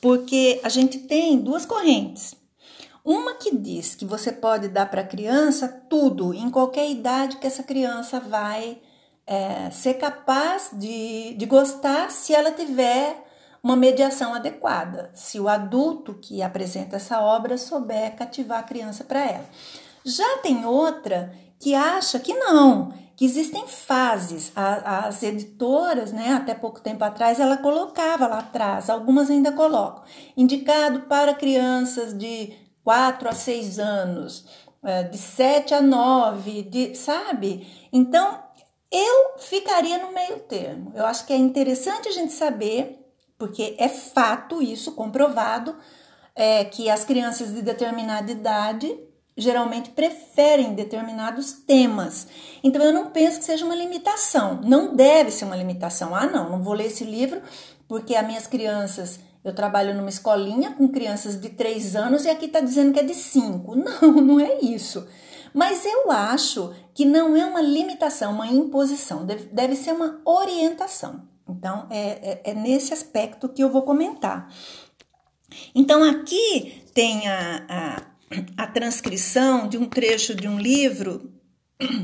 Porque 0.00 0.60
a 0.64 0.68
gente 0.68 0.98
tem 0.98 1.38
duas 1.38 1.64
correntes. 1.64 2.34
Uma 3.04 3.34
que 3.34 3.54
diz 3.56 3.94
que 3.94 4.04
você 4.04 4.32
pode 4.32 4.66
dar 4.66 4.90
para 4.90 5.02
a 5.02 5.06
criança 5.06 5.68
tudo, 5.88 6.34
em 6.34 6.50
qualquer 6.50 6.90
idade 6.90 7.36
que 7.36 7.46
essa 7.46 7.62
criança 7.62 8.18
vai 8.18 8.78
é, 9.24 9.70
ser 9.70 9.94
capaz 9.94 10.70
de, 10.72 11.34
de 11.34 11.46
gostar 11.46 12.10
se 12.10 12.34
ela 12.34 12.50
tiver 12.50 13.16
uma 13.62 13.76
mediação 13.76 14.34
adequada, 14.34 15.12
se 15.14 15.38
o 15.38 15.48
adulto 15.48 16.14
que 16.14 16.42
apresenta 16.42 16.96
essa 16.96 17.20
obra 17.20 17.56
souber 17.56 18.16
cativar 18.16 18.58
a 18.58 18.64
criança 18.64 19.04
para 19.04 19.20
ela. 19.24 19.48
Já 20.04 20.38
tem 20.38 20.66
outra 20.66 21.32
que 21.58 21.74
acha 21.74 22.18
que 22.18 22.34
não, 22.34 22.92
que 23.16 23.24
existem 23.24 23.66
fases. 23.66 24.52
As 24.54 25.22
editoras, 25.22 26.12
né, 26.12 26.32
até 26.32 26.54
pouco 26.54 26.80
tempo 26.80 27.04
atrás, 27.04 27.40
ela 27.40 27.56
colocava 27.56 28.26
lá 28.26 28.38
atrás, 28.38 28.90
algumas 28.90 29.30
ainda 29.30 29.52
colocam, 29.52 30.04
indicado 30.36 31.02
para 31.02 31.34
crianças 31.34 32.16
de 32.16 32.52
4 32.82 33.28
a 33.28 33.32
6 33.32 33.78
anos, 33.78 34.46
é, 34.82 35.04
de 35.04 35.16
7 35.16 35.74
a 35.74 35.80
9, 35.80 36.62
de, 36.62 36.94
sabe? 36.94 37.66
Então, 37.92 38.42
eu 38.90 39.38
ficaria 39.38 39.98
no 39.98 40.12
meio 40.12 40.40
termo. 40.40 40.92
Eu 40.94 41.06
acho 41.06 41.26
que 41.26 41.32
é 41.32 41.36
interessante 41.36 42.08
a 42.08 42.12
gente 42.12 42.32
saber, 42.32 43.00
porque 43.38 43.74
é 43.78 43.88
fato 43.88 44.62
isso, 44.62 44.92
comprovado, 44.92 45.74
é, 46.34 46.64
que 46.64 46.90
as 46.90 47.04
crianças 47.04 47.54
de 47.54 47.62
determinada 47.62 48.30
idade 48.30 48.96
geralmente 49.36 49.90
preferem 49.90 50.74
determinados 50.74 51.52
temas. 51.52 52.26
Então 52.62 52.82
eu 52.82 52.92
não 52.92 53.10
penso 53.10 53.38
que 53.38 53.44
seja 53.44 53.64
uma 53.64 53.74
limitação. 53.74 54.60
Não 54.62 54.94
deve 54.94 55.30
ser 55.30 55.44
uma 55.44 55.56
limitação. 55.56 56.14
Ah, 56.14 56.26
não, 56.26 56.50
não 56.50 56.62
vou 56.62 56.74
ler 56.74 56.86
esse 56.86 57.04
livro 57.04 57.42
porque 57.88 58.14
as 58.14 58.26
minhas 58.26 58.46
crianças. 58.46 59.20
Eu 59.44 59.54
trabalho 59.54 59.94
numa 59.94 60.08
escolinha 60.08 60.72
com 60.72 60.88
crianças 60.88 61.38
de 61.38 61.50
3 61.50 61.96
anos 61.96 62.24
e 62.24 62.30
aqui 62.30 62.46
está 62.46 62.60
dizendo 62.60 62.94
que 62.94 63.00
é 63.00 63.02
de 63.02 63.14
5. 63.14 63.76
Não, 63.76 64.12
não 64.12 64.40
é 64.40 64.60
isso. 64.60 65.06
Mas 65.52 65.84
eu 65.84 66.10
acho 66.10 66.74
que 66.92 67.04
não 67.04 67.36
é 67.36 67.44
uma 67.44 67.60
limitação, 67.60 68.32
uma 68.32 68.48
imposição, 68.48 69.24
deve, 69.24 69.44
deve 69.52 69.76
ser 69.76 69.92
uma 69.92 70.20
orientação. 70.24 71.22
Então, 71.48 71.86
é, 71.90 72.40
é, 72.44 72.50
é 72.50 72.54
nesse 72.54 72.92
aspecto 72.92 73.48
que 73.48 73.62
eu 73.62 73.70
vou 73.70 73.82
comentar. 73.82 74.52
Então, 75.72 76.02
aqui 76.02 76.82
tem 76.92 77.28
a, 77.28 77.66
a, 77.68 78.02
a 78.56 78.66
transcrição 78.66 79.68
de 79.68 79.76
um 79.76 79.86
trecho 79.86 80.34
de 80.34 80.48
um 80.48 80.58
livro 80.58 81.30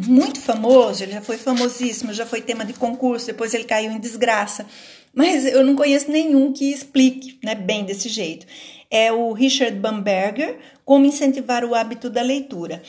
muito 0.07 0.41
famoso, 0.41 1.03
ele 1.03 1.13
já 1.13 1.21
foi 1.21 1.39
famosíssimo, 1.39 2.13
já 2.13 2.27
foi 2.27 2.41
tema 2.41 2.65
de 2.65 2.73
concurso, 2.73 3.27
depois 3.27 3.55
ele 3.55 3.65
caiu 3.65 3.91
em 3.91 4.01
desgraça, 4.01 4.67
mas 5.15 5.47
eu 5.47 5.65
não 5.65 5.75
conheço 5.75 6.11
nenhum 6.11 6.53
que 6.53 6.73
explique 6.73 7.39
né, 7.43 7.55
bem 7.55 7.85
desse 7.85 8.09
jeito. 8.09 8.47
É 8.91 9.13
o 9.13 9.33
Richard 9.33 9.77
Bamberger, 9.77 10.59
Como 10.85 11.07
Incentivar 11.07 11.65
o 11.65 11.75
Hábito 11.75 12.11
da 12.11 12.23
Leitura. 12.23 12.83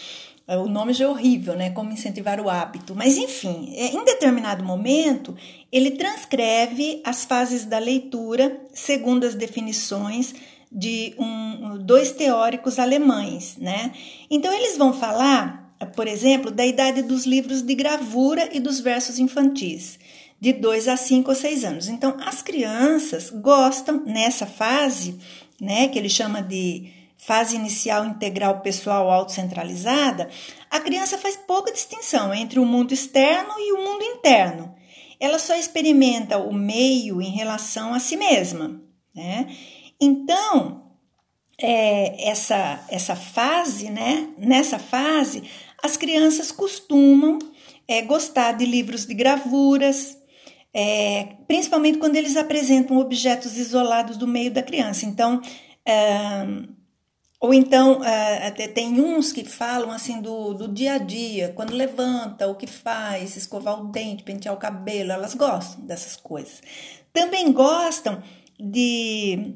O 0.47 0.67
nome 0.67 0.91
já 0.91 1.05
é 1.05 1.07
horrível, 1.07 1.55
né? 1.55 1.69
Como 1.69 1.91
incentivar 1.91 2.41
o 2.41 2.49
hábito. 2.49 2.93
Mas, 2.93 3.15
enfim, 3.15 3.73
é, 3.73 3.85
em 3.95 4.03
determinado 4.03 4.63
momento, 4.63 5.33
ele 5.71 5.91
transcreve 5.91 7.01
as 7.05 7.23
fases 7.23 7.63
da 7.63 7.79
leitura 7.79 8.59
segundo 8.73 9.25
as 9.25 9.33
definições 9.33 10.33
de 10.71 11.13
um, 11.19 11.77
dois 11.79 12.11
teóricos 12.11 12.79
alemães, 12.79 13.57
né? 13.57 13.91
Então, 14.29 14.53
eles 14.53 14.77
vão 14.77 14.93
falar, 14.93 15.75
por 15.95 16.07
exemplo, 16.07 16.49
da 16.49 16.65
idade 16.65 17.01
dos 17.01 17.25
livros 17.25 17.61
de 17.61 17.75
gravura 17.75 18.49
e 18.51 18.59
dos 18.59 18.79
versos 18.79 19.19
infantis, 19.19 19.99
de 20.39 20.53
2 20.53 20.87
a 20.87 20.95
5 20.95 21.29
ou 21.29 21.35
6 21.35 21.63
anos. 21.65 21.87
Então, 21.89 22.15
as 22.25 22.41
crianças 22.41 23.29
gostam, 23.29 24.03
nessa 24.05 24.45
fase, 24.45 25.19
né, 25.59 25.87
que 25.89 25.99
ele 25.99 26.09
chama 26.09 26.41
de 26.41 26.89
fase 27.17 27.55
inicial 27.55 28.03
integral 28.05 28.61
pessoal 28.61 29.11
autocentralizada, 29.11 30.27
a 30.71 30.79
criança 30.79 31.19
faz 31.19 31.35
pouca 31.35 31.71
distinção 31.71 32.33
entre 32.33 32.59
o 32.59 32.65
mundo 32.65 32.93
externo 32.93 33.53
e 33.59 33.73
o 33.73 33.83
mundo 33.83 34.03
interno. 34.03 34.73
Ela 35.19 35.37
só 35.37 35.55
experimenta 35.55 36.39
o 36.39 36.51
meio 36.51 37.21
em 37.21 37.29
relação 37.29 37.93
a 37.93 37.99
si 37.99 38.17
mesma. 38.17 38.81
Né? 39.13 39.55
Então, 40.01 40.81
é, 41.59 42.27
essa, 42.27 42.83
essa 42.89 43.15
fase, 43.15 43.89
né? 43.91 44.29
nessa 44.37 44.79
fase, 44.79 45.43
as 45.81 45.95
crianças 45.95 46.51
costumam 46.51 47.37
é, 47.87 48.01
gostar 48.01 48.53
de 48.53 48.65
livros 48.65 49.05
de 49.05 49.13
gravuras, 49.13 50.17
é, 50.73 51.35
principalmente 51.47 51.99
quando 51.99 52.15
eles 52.15 52.35
apresentam 52.35 52.97
objetos 52.97 53.57
isolados 53.57 54.17
do 54.17 54.27
meio 54.27 54.51
da 54.51 54.63
criança. 54.63 55.05
Então, 55.05 55.41
é, 55.85 56.47
ou 57.39 57.53
então, 57.53 58.03
é, 58.03 58.47
até 58.47 58.67
tem 58.67 59.01
uns 59.01 59.31
que 59.31 59.43
falam 59.43 59.89
assim 59.89 60.21
do, 60.21 60.53
do 60.53 60.67
dia 60.67 60.93
a 60.93 60.97
dia, 60.99 61.51
quando 61.55 61.73
levanta, 61.73 62.47
o 62.47 62.55
que 62.55 62.67
faz, 62.67 63.35
escovar 63.35 63.81
o 63.81 63.87
dente, 63.87 64.23
pentear 64.23 64.53
o 64.53 64.59
cabelo, 64.59 65.11
elas 65.11 65.33
gostam 65.33 65.83
dessas 65.83 66.15
coisas. 66.15 66.61
Também 67.11 67.51
gostam 67.51 68.21
de, 68.59 69.55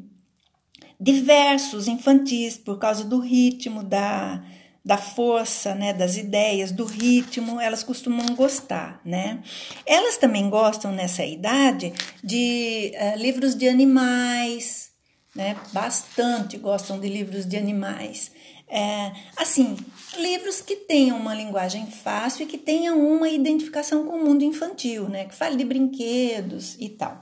de 0.99 1.13
versos 1.21 1.87
infantis, 1.87 2.57
por 2.57 2.77
causa 2.77 3.03
do 3.03 3.19
ritmo, 3.19 3.83
da, 3.83 4.43
da 4.83 4.97
força, 4.97 5.75
né, 5.75 5.93
das 5.93 6.17
ideias, 6.17 6.71
do 6.71 6.85
ritmo, 6.85 7.59
elas 7.59 7.83
costumam 7.83 8.25
gostar, 8.35 9.01
né? 9.03 9.41
Elas 9.85 10.17
também 10.17 10.49
gostam 10.49 10.91
nessa 10.91 11.25
idade 11.25 11.93
de 12.23 12.93
uh, 12.95 13.17
livros 13.17 13.55
de 13.55 13.67
animais, 13.67 14.91
né? 15.35 15.57
Bastante 15.73 16.57
gostam 16.57 16.99
de 16.99 17.09
livros 17.09 17.45
de 17.45 17.57
animais. 17.57 18.31
É, 18.67 19.11
assim, 19.37 19.77
livros 20.17 20.61
que 20.61 20.75
tenham 20.75 21.17
uma 21.17 21.35
linguagem 21.35 21.85
fácil 21.85 22.43
e 22.43 22.47
que 22.47 22.57
tenham 22.57 22.99
uma 22.99 23.29
identificação 23.29 24.05
com 24.05 24.17
o 24.17 24.23
mundo 24.23 24.43
infantil, 24.43 25.07
né? 25.09 25.25
Que 25.25 25.35
fale 25.35 25.55
de 25.55 25.65
brinquedos 25.65 26.75
e 26.79 26.89
tal. 26.89 27.21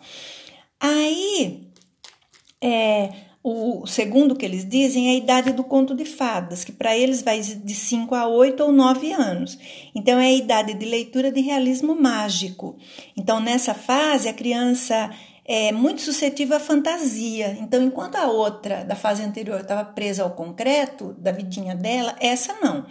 Aí, 0.79 1.67
é, 2.61 3.13
o 3.43 3.85
segundo 3.85 4.37
que 4.37 4.45
eles 4.45 4.63
dizem 4.63 5.09
é 5.09 5.11
a 5.11 5.17
idade 5.17 5.51
do 5.51 5.65
conto 5.65 5.93
de 5.93 6.05
fadas, 6.05 6.63
que 6.63 6.71
para 6.71 6.97
eles 6.97 7.21
vai 7.21 7.41
de 7.41 7.75
5 7.75 8.15
a 8.15 8.25
8 8.25 8.63
ou 8.63 8.71
9 8.71 9.11
anos. 9.11 9.59
Então, 9.93 10.17
é 10.17 10.27
a 10.27 10.33
idade 10.33 10.73
de 10.73 10.85
leitura 10.85 11.29
de 11.29 11.41
realismo 11.41 11.93
mágico. 11.93 12.77
Então, 13.17 13.41
nessa 13.41 13.73
fase, 13.73 14.29
a 14.29 14.33
criança 14.33 15.11
é 15.45 15.73
muito 15.73 16.01
suscetível 16.01 16.55
à 16.55 16.59
fantasia. 16.59 17.57
Então, 17.59 17.83
enquanto 17.83 18.15
a 18.15 18.27
outra 18.27 18.85
da 18.85 18.95
fase 18.95 19.21
anterior 19.21 19.59
estava 19.59 19.83
presa 19.83 20.23
ao 20.23 20.31
concreto 20.31 21.13
da 21.19 21.33
vidinha 21.33 21.75
dela, 21.75 22.15
essa 22.21 22.53
não. 22.61 22.85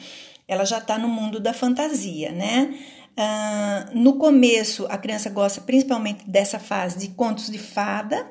Ela 0.46 0.66
já 0.66 0.78
está 0.78 0.98
no 0.98 1.08
mundo 1.08 1.40
da 1.40 1.54
fantasia, 1.54 2.30
né? 2.30 2.78
Ah, 3.16 3.86
no 3.94 4.14
começo, 4.14 4.86
a 4.90 4.98
criança 4.98 5.30
gosta 5.30 5.62
principalmente 5.62 6.28
dessa 6.28 6.58
fase 6.58 6.98
de 6.98 7.14
contos 7.14 7.50
de 7.50 7.58
fada, 7.58 8.30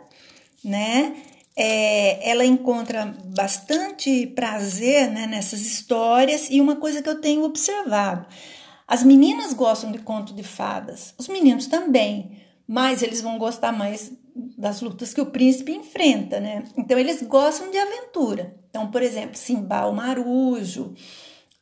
né? 0.63 1.15
É, 1.63 2.29
ela 2.29 2.45
encontra 2.45 3.13
bastante 3.25 4.25
prazer 4.27 5.11
né, 5.11 5.27
nessas 5.27 5.61
histórias 5.61 6.49
e 6.49 6.59
uma 6.59 6.77
coisa 6.77 7.01
que 7.01 7.09
eu 7.09 7.21
tenho 7.21 7.43
observado: 7.43 8.25
as 8.87 9.03
meninas 9.03 9.53
gostam 9.53 9.91
de 9.91 9.99
conto 9.99 10.33
de 10.33 10.43
fadas, 10.43 11.13
os 11.17 11.27
meninos 11.27 11.67
também 11.67 12.41
mas 12.71 13.03
eles 13.03 13.19
vão 13.19 13.37
gostar 13.37 13.73
mais 13.73 14.13
das 14.57 14.79
lutas 14.79 15.13
que 15.13 15.19
o 15.19 15.25
príncipe 15.25 15.73
enfrenta, 15.73 16.39
né? 16.39 16.63
Então 16.77 16.97
eles 16.97 17.21
gostam 17.21 17.69
de 17.69 17.77
aventura. 17.77 18.55
Então, 18.69 18.89
por 18.89 19.03
exemplo, 19.03 19.35
Simba 19.35 19.85
o 19.87 19.93
Marujo, 19.93 20.93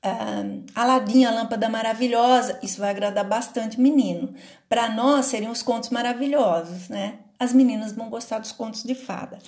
uh, 0.05 0.63
Aladim 0.75 1.23
a 1.23 1.31
Lâmpada 1.31 1.67
Maravilhosa, 1.67 2.59
isso 2.61 2.79
vai 2.79 2.91
agradar 2.91 3.27
bastante 3.27 3.81
menino. 3.81 4.35
Para 4.69 4.87
nós 4.87 5.25
seriam 5.25 5.51
os 5.51 5.63
contos 5.63 5.89
maravilhosos, 5.89 6.89
né? 6.89 7.15
As 7.39 7.53
meninas 7.53 7.91
vão 7.91 8.07
gostar 8.07 8.37
dos 8.37 8.51
contos 8.51 8.83
de 8.83 8.93
fada. 8.93 9.39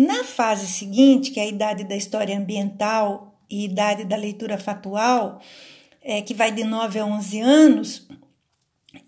Na 0.00 0.22
fase 0.22 0.68
seguinte, 0.68 1.32
que 1.32 1.40
é 1.40 1.42
a 1.42 1.48
idade 1.48 1.82
da 1.82 1.96
história 1.96 2.38
ambiental 2.38 3.36
e 3.50 3.64
idade 3.64 4.04
da 4.04 4.14
leitura 4.14 4.56
fatual, 4.56 5.40
é, 6.00 6.22
que 6.22 6.32
vai 6.32 6.52
de 6.52 6.62
9 6.62 7.00
a 7.00 7.04
11 7.04 7.40
anos, 7.40 8.08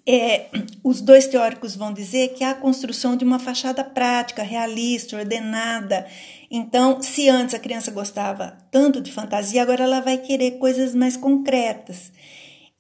é, 0.05 0.47
os 0.83 1.01
dois 1.01 1.29
teóricos 1.29 1.77
vão 1.77 1.93
dizer 1.93 2.35
que 2.35 2.43
há 2.43 2.51
a 2.51 2.57
construção 2.57 3.17
de 3.17 3.25
uma 3.25 3.39
fachada 3.39 3.85
prática, 3.85 4.43
realista, 4.43 5.17
ordenada. 5.17 6.09
Então, 6.51 7.01
se 7.01 7.29
antes 7.29 7.55
a 7.55 7.61
criança 7.61 7.93
gostava 7.93 8.59
tanto 8.73 9.01
de 9.01 9.13
fantasia, 9.13 9.63
agora 9.63 9.85
ela 9.85 10.01
vai 10.01 10.19
querer 10.19 10.59
coisas 10.59 10.93
mais 10.93 11.17
concretas. 11.17 12.11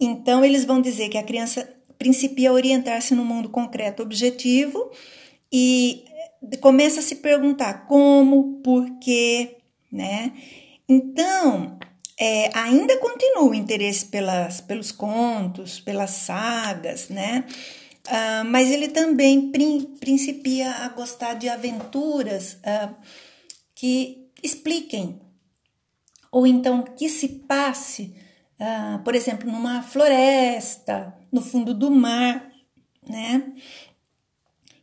Então, 0.00 0.44
eles 0.44 0.64
vão 0.64 0.80
dizer 0.80 1.10
que 1.10 1.18
a 1.18 1.22
criança 1.22 1.72
principia 1.96 2.50
a 2.50 2.54
orientar-se 2.54 3.14
no 3.14 3.24
mundo 3.24 3.48
concreto 3.48 4.02
objetivo 4.02 4.90
e 5.52 6.09
começa 6.60 7.00
a 7.00 7.02
se 7.02 7.16
perguntar 7.16 7.86
como, 7.86 8.60
por 8.62 8.98
quê, 8.98 9.58
né? 9.90 10.32
Então, 10.88 11.78
é, 12.18 12.50
ainda 12.56 12.98
continua 12.98 13.44
o 13.44 13.54
interesse 13.54 14.06
pelas, 14.06 14.60
pelos 14.60 14.92
contos, 14.92 15.80
pelas 15.80 16.10
sagas, 16.10 17.08
né? 17.08 17.44
Uh, 18.06 18.44
mas 18.46 18.70
ele 18.70 18.88
também 18.88 19.50
prin 19.50 19.84
principia 20.00 20.70
a 20.70 20.88
gostar 20.88 21.34
de 21.34 21.48
aventuras 21.48 22.54
uh, 22.54 22.94
que 23.74 24.30
expliquem, 24.42 25.20
ou 26.32 26.46
então 26.46 26.82
que 26.82 27.08
se 27.08 27.28
passe, 27.28 28.14
uh, 28.58 28.98
por 29.04 29.14
exemplo, 29.14 29.50
numa 29.50 29.82
floresta, 29.82 31.14
no 31.30 31.40
fundo 31.42 31.72
do 31.72 31.90
mar, 31.90 32.50
né? 33.06 33.52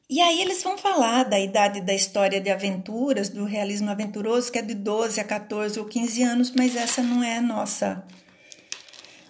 E 0.09 0.21
aí 0.21 0.41
eles 0.41 0.63
vão 0.63 0.77
falar 0.77 1.23
da 1.23 1.37
idade 1.37 1.81
da 1.81 1.93
história 1.93 2.39
de 2.39 2.49
aventuras, 2.49 3.27
do 3.27 3.43
realismo 3.43 3.89
aventuroso, 3.89 4.49
que 4.49 4.57
é 4.57 4.61
de 4.61 4.73
12 4.73 5.19
a 5.19 5.23
14 5.23 5.77
ou 5.79 5.85
15 5.85 6.23
anos, 6.23 6.51
mas 6.51 6.77
essa 6.77 7.03
não 7.03 7.21
é 7.21 7.37
a 7.37 7.41
nossa 7.41 8.05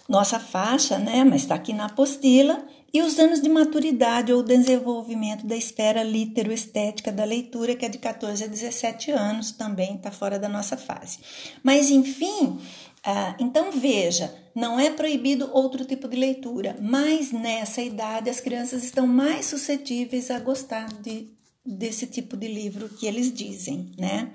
nossa 0.08 0.38
faixa, 0.38 0.96
né? 0.98 1.24
Mas 1.24 1.42
está 1.42 1.56
aqui 1.56 1.72
na 1.72 1.86
apostila. 1.86 2.64
E 2.94 3.02
os 3.02 3.18
anos 3.18 3.42
de 3.42 3.50
maturidade 3.50 4.32
ou 4.32 4.42
desenvolvimento 4.42 5.46
da 5.46 5.54
esfera 5.54 6.02
litero-estética 6.02 7.12
da 7.12 7.22
leitura, 7.22 7.76
que 7.76 7.84
é 7.84 7.88
de 7.88 7.98
14 7.98 8.44
a 8.44 8.46
17 8.46 9.10
anos, 9.10 9.52
também 9.52 9.96
está 9.96 10.10
fora 10.10 10.38
da 10.38 10.48
nossa 10.48 10.74
fase. 10.74 11.18
Mas, 11.62 11.90
enfim, 11.90 12.58
ah, 13.04 13.34
então 13.38 13.70
veja, 13.72 14.34
não 14.54 14.78
é 14.78 14.90
proibido 14.90 15.50
outro 15.52 15.84
tipo 15.84 16.08
de 16.08 16.16
leitura, 16.16 16.76
mas 16.80 17.32
nessa 17.32 17.80
idade 17.80 18.28
as 18.28 18.40
crianças 18.40 18.82
estão 18.82 19.06
mais 19.06 19.46
suscetíveis 19.46 20.30
a 20.30 20.38
gostar 20.38 20.88
de, 21.00 21.28
desse 21.64 22.06
tipo 22.06 22.36
de 22.36 22.48
livro 22.48 22.88
que 22.88 23.06
eles 23.06 23.32
dizem, 23.32 23.92
né? 23.98 24.32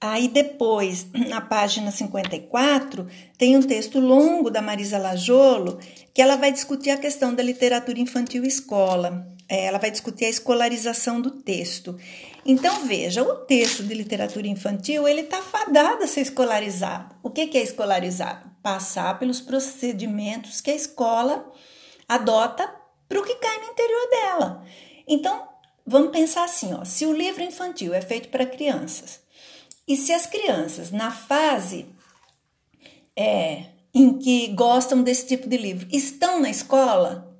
Aí 0.00 0.28
depois, 0.28 1.06
na 1.28 1.40
página 1.40 1.90
54, 1.90 3.06
tem 3.38 3.56
um 3.56 3.62
texto 3.62 4.00
longo 4.00 4.50
da 4.50 4.60
Marisa 4.60 4.98
Lajolo, 4.98 5.78
que 6.12 6.20
ela 6.20 6.36
vai 6.36 6.52
discutir 6.52 6.90
a 6.90 6.98
questão 6.98 7.34
da 7.34 7.42
literatura 7.42 7.98
infantil 7.98 8.44
escola. 8.44 9.33
É, 9.48 9.66
ela 9.66 9.78
vai 9.78 9.90
discutir 9.90 10.24
a 10.24 10.30
escolarização 10.30 11.20
do 11.20 11.30
texto. 11.30 11.98
Então 12.46 12.86
veja, 12.86 13.22
o 13.22 13.36
texto 13.36 13.82
de 13.82 13.94
literatura 13.94 14.46
infantil 14.46 15.06
ele 15.08 15.22
está 15.22 15.40
fadado 15.42 16.04
a 16.04 16.06
ser 16.06 16.22
escolarizado. 16.22 17.14
O 17.22 17.30
que, 17.30 17.46
que 17.46 17.58
é 17.58 17.62
escolarizado? 17.62 18.50
Passar 18.62 19.18
pelos 19.18 19.40
procedimentos 19.40 20.60
que 20.60 20.70
a 20.70 20.74
escola 20.74 21.50
adota 22.08 22.68
para 23.08 23.20
o 23.20 23.24
que 23.24 23.34
cai 23.36 23.58
no 23.58 23.72
interior 23.72 24.10
dela. 24.10 24.64
Então 25.06 25.48
vamos 25.86 26.10
pensar 26.10 26.44
assim, 26.44 26.72
ó, 26.74 26.84
se 26.84 27.06
o 27.06 27.12
livro 27.12 27.42
infantil 27.42 27.92
é 27.92 28.00
feito 28.00 28.28
para 28.28 28.46
crianças 28.46 29.20
e 29.86 29.96
se 29.96 30.12
as 30.12 30.26
crianças 30.26 30.90
na 30.90 31.10
fase 31.10 31.86
é, 33.16 33.66
em 33.94 34.18
que 34.18 34.48
gostam 34.48 35.02
desse 35.02 35.26
tipo 35.26 35.48
de 35.48 35.56
livro 35.56 35.86
estão 35.92 36.40
na 36.40 36.50
escola, 36.50 37.33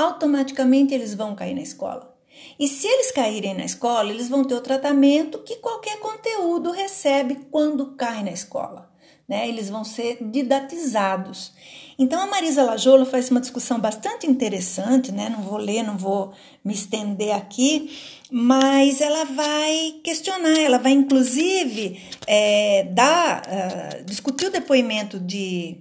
automaticamente 0.00 0.94
eles 0.94 1.14
vão 1.14 1.34
cair 1.34 1.54
na 1.54 1.62
escola. 1.62 2.10
E 2.58 2.68
se 2.68 2.86
eles 2.86 3.10
caírem 3.10 3.54
na 3.54 3.64
escola, 3.64 4.10
eles 4.10 4.28
vão 4.28 4.44
ter 4.44 4.54
o 4.54 4.60
tratamento 4.60 5.38
que 5.40 5.56
qualquer 5.56 5.98
conteúdo 5.98 6.70
recebe 6.70 7.46
quando 7.50 7.94
cai 7.96 8.22
na 8.22 8.30
escola. 8.30 8.90
Né? 9.28 9.48
Eles 9.48 9.70
vão 9.70 9.84
ser 9.84 10.18
didatizados. 10.20 11.52
Então 11.98 12.20
a 12.20 12.26
Marisa 12.26 12.64
Lajolo 12.64 13.04
faz 13.04 13.30
uma 13.30 13.40
discussão 13.40 13.78
bastante 13.78 14.26
interessante, 14.26 15.12
né? 15.12 15.28
Não 15.28 15.42
vou 15.42 15.58
ler, 15.58 15.82
não 15.82 15.98
vou 15.98 16.32
me 16.64 16.72
estender 16.72 17.36
aqui, 17.36 17.94
mas 18.30 19.00
ela 19.00 19.24
vai 19.24 19.96
questionar, 20.02 20.58
ela 20.58 20.78
vai 20.78 20.92
inclusive 20.92 22.00
é, 22.26 22.84
dar, 22.84 23.42
uh, 23.42 24.04
discutir 24.04 24.46
o 24.46 24.50
depoimento 24.50 25.20
de, 25.20 25.76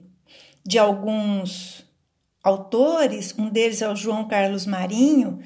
de 0.66 0.78
alguns 0.78 1.89
autores, 2.50 3.34
um 3.38 3.50
deles 3.50 3.82
é 3.82 3.90
o 3.90 3.96
João 3.96 4.28
Carlos 4.28 4.66
Marinho, 4.66 5.40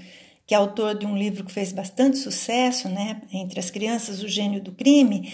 que 0.45 0.53
é 0.53 0.57
autor 0.57 0.95
de 0.95 1.05
um 1.05 1.17
livro 1.17 1.45
que 1.45 1.51
fez 1.51 1.71
bastante 1.71 2.17
sucesso, 2.17 2.89
né, 2.89 3.21
entre 3.31 3.59
as 3.59 3.69
crianças, 3.69 4.21
O 4.21 4.27
Gênio 4.27 4.61
do 4.61 4.73
Crime, 4.73 5.31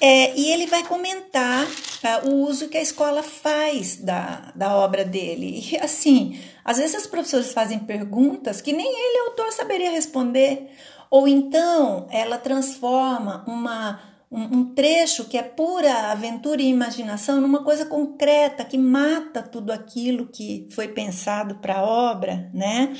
é, 0.00 0.36
e 0.38 0.50
ele 0.52 0.66
vai 0.66 0.84
comentar 0.84 1.64
uh, 1.64 2.28
o 2.28 2.46
uso 2.46 2.68
que 2.68 2.78
a 2.78 2.82
escola 2.82 3.22
faz 3.22 3.96
da, 3.96 4.52
da 4.54 4.76
obra 4.76 5.04
dele. 5.04 5.64
E 5.72 5.76
assim, 5.78 6.38
às 6.64 6.78
vezes 6.78 6.94
as 6.94 7.06
professoras 7.06 7.52
fazem 7.52 7.80
perguntas 7.80 8.60
que 8.60 8.72
nem 8.72 8.86
ele, 8.86 9.28
autor, 9.28 9.52
saberia 9.52 9.90
responder, 9.90 10.70
ou 11.10 11.26
então 11.26 12.06
ela 12.10 12.38
transforma 12.38 13.44
uma 13.46 14.00
um, 14.32 14.74
trecho 14.74 15.26
que 15.26 15.36
é 15.36 15.42
pura 15.42 16.10
aventura 16.10 16.62
e 16.62 16.68
imaginação 16.68 17.40
numa 17.40 17.62
coisa 17.62 17.84
concreta 17.84 18.64
que 18.64 18.78
mata 18.78 19.42
tudo 19.42 19.70
aquilo 19.70 20.26
que 20.26 20.66
foi 20.70 20.88
pensado 20.88 21.56
para 21.56 21.78
a 21.78 21.84
obra, 21.84 22.50
né? 22.54 22.96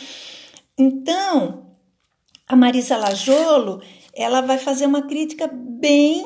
Então, 0.76 1.68
a 2.46 2.54
Marisa 2.54 2.98
Lajolo, 2.98 3.80
ela 4.14 4.42
vai 4.42 4.58
fazer 4.58 4.84
uma 4.84 5.02
crítica 5.02 5.48
bem, 5.50 6.24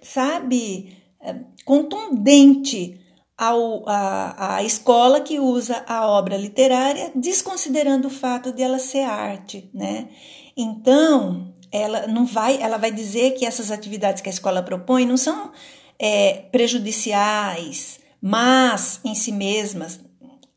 sabe, 0.00 0.96
é, 1.20 1.34
contundente 1.64 3.00
ao, 3.36 3.88
a, 3.88 4.56
a 4.56 4.62
escola 4.62 5.20
que 5.20 5.40
usa 5.40 5.84
a 5.88 6.06
obra 6.06 6.36
literária, 6.36 7.10
desconsiderando 7.14 8.06
o 8.06 8.10
fato 8.10 8.52
de 8.52 8.62
ela 8.62 8.78
ser 8.78 9.02
arte, 9.02 9.68
né? 9.74 10.08
Então, 10.56 11.53
ela 11.76 12.06
não 12.06 12.24
vai, 12.24 12.62
ela 12.62 12.76
vai 12.76 12.92
dizer 12.92 13.32
que 13.32 13.44
essas 13.44 13.72
atividades 13.72 14.22
que 14.22 14.28
a 14.28 14.32
escola 14.32 14.62
propõe 14.62 15.04
não 15.04 15.16
são 15.16 15.50
é, 15.98 16.44
prejudiciais, 16.52 17.98
mas 18.22 19.00
em 19.04 19.14
si 19.14 19.32
mesmas, 19.32 19.98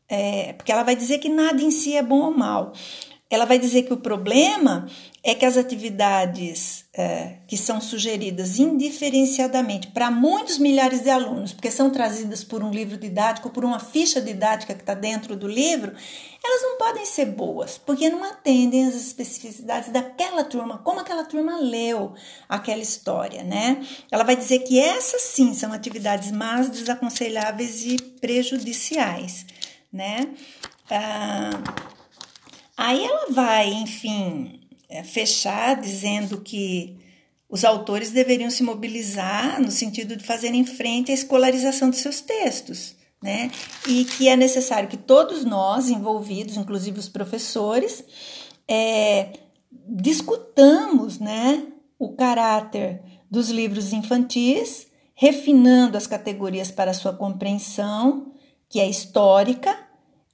é, 0.08 0.52
porque 0.52 0.70
ela 0.70 0.84
vai 0.84 0.94
dizer 0.94 1.18
que 1.18 1.28
nada 1.28 1.60
em 1.60 1.72
si 1.72 1.96
é 1.96 2.02
bom 2.04 2.20
ou 2.20 2.30
mal 2.30 2.72
ela 3.30 3.44
vai 3.44 3.58
dizer 3.58 3.82
que 3.82 3.92
o 3.92 3.98
problema 3.98 4.88
é 5.22 5.34
que 5.34 5.44
as 5.44 5.58
atividades 5.58 6.86
é, 6.94 7.36
que 7.46 7.58
são 7.58 7.78
sugeridas 7.78 8.58
indiferenciadamente 8.58 9.88
para 9.88 10.10
muitos 10.10 10.56
milhares 10.58 11.02
de 11.02 11.10
alunos, 11.10 11.52
porque 11.52 11.70
são 11.70 11.90
trazidas 11.90 12.42
por 12.42 12.62
um 12.62 12.70
livro 12.70 12.96
didático, 12.96 13.50
por 13.50 13.66
uma 13.66 13.78
ficha 13.78 14.20
didática 14.20 14.74
que 14.74 14.80
está 14.80 14.94
dentro 14.94 15.36
do 15.36 15.46
livro, 15.46 15.92
elas 16.42 16.62
não 16.62 16.78
podem 16.78 17.04
ser 17.04 17.26
boas, 17.26 17.76
porque 17.76 18.08
não 18.08 18.24
atendem 18.24 18.86
às 18.86 18.94
especificidades 18.94 19.90
daquela 19.90 20.44
turma, 20.44 20.78
como 20.78 21.00
aquela 21.00 21.24
turma 21.24 21.58
leu 21.58 22.14
aquela 22.48 22.80
história, 22.80 23.42
né? 23.42 23.84
Ela 24.10 24.24
vai 24.24 24.36
dizer 24.36 24.60
que 24.60 24.80
essas 24.80 25.20
sim 25.20 25.52
são 25.52 25.70
atividades 25.72 26.30
mais 26.30 26.70
desaconselháveis 26.70 27.84
e 27.84 27.98
prejudiciais, 28.20 29.44
né? 29.92 30.28
Ah, 30.90 31.50
Aí 32.78 33.04
ela 33.04 33.26
vai, 33.32 33.72
enfim, 33.72 34.60
é, 34.88 35.02
fechar 35.02 35.80
dizendo 35.80 36.40
que 36.40 36.96
os 37.48 37.64
autores 37.64 38.12
deveriam 38.12 38.48
se 38.52 38.62
mobilizar 38.62 39.60
no 39.60 39.72
sentido 39.72 40.14
de 40.14 40.24
fazerem 40.24 40.64
frente 40.64 41.10
à 41.10 41.14
escolarização 41.14 41.90
de 41.90 41.96
seus 41.96 42.20
textos, 42.20 42.94
né? 43.20 43.50
E 43.88 44.04
que 44.04 44.28
é 44.28 44.36
necessário 44.36 44.88
que 44.88 44.96
todos 44.96 45.44
nós 45.44 45.88
envolvidos, 45.88 46.56
inclusive 46.56 47.00
os 47.00 47.08
professores, 47.08 48.04
é, 48.68 49.32
discutamos, 49.88 51.18
né, 51.18 51.66
o 51.98 52.10
caráter 52.10 53.02
dos 53.28 53.50
livros 53.50 53.92
infantis, 53.92 54.86
refinando 55.16 55.96
as 55.96 56.06
categorias 56.06 56.70
para 56.70 56.94
sua 56.94 57.12
compreensão, 57.12 58.34
que 58.68 58.78
é 58.78 58.88
histórica 58.88 59.76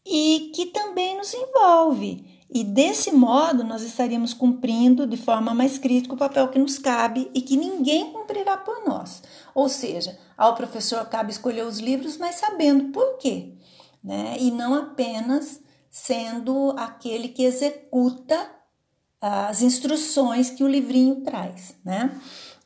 e 0.05 0.53
que 0.55 0.67
também 0.67 1.17
nos 1.17 1.33
envolve 1.33 2.34
e 2.55 2.63
desse 2.63 3.11
modo 3.11 3.65
nós 3.65 3.83
estaríamos 3.83 4.33
cumprindo 4.33 5.09
de 5.09 5.17
forma 5.17 5.53
mais 5.53 5.77
crítica 5.77 6.15
o 6.15 6.17
papel 6.17 6.47
que 6.47 6.59
nos 6.59 6.79
cabe 6.79 7.29
e 7.35 7.43
que 7.43 7.57
ninguém 7.57 8.13
cumprirá 8.13 8.57
por 8.57 8.87
nós. 8.87 9.25
Ou 9.53 9.69
seja, 9.69 10.17
ao 10.39 10.55
professor 10.55 11.05
cabe 11.07 11.33
escolher 11.33 11.67
os 11.67 11.81
livros, 11.81 12.17
mas 12.17 12.37
sabendo 12.37 12.93
por 12.93 13.19
quê, 13.19 13.55
né? 14.03 14.37
E 14.39 14.53
não 14.53 14.73
apenas 14.73 15.61
sendo 15.91 16.73
aquele 16.79 17.29
que 17.29 17.43
executa 17.43 18.49
as 19.21 19.61
instruções 19.61 20.51
que 20.51 20.63
o 20.63 20.69
livrinho 20.69 21.23
traz, 21.23 21.75
né? 21.85 22.17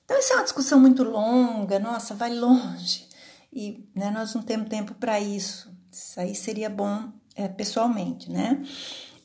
Então, 0.05 0.18
isso 0.18 0.33
é 0.35 0.37
uma 0.37 0.44
discussão 0.44 0.79
muito 0.79 1.03
longa, 1.03 1.79
nossa, 1.79 2.14
vai 2.14 2.35
longe. 2.35 3.09
e 3.51 3.88
né, 3.94 4.11
nós 4.11 4.35
não 4.35 4.42
temos 4.42 4.68
tempo 4.68 4.94
para 4.94 5.18
isso. 5.18 5.70
Isso 5.90 6.20
aí 6.20 6.35
seria 6.35 6.68
bom 6.68 7.11
é, 7.35 7.48
pessoalmente, 7.48 8.31
né? 8.31 8.62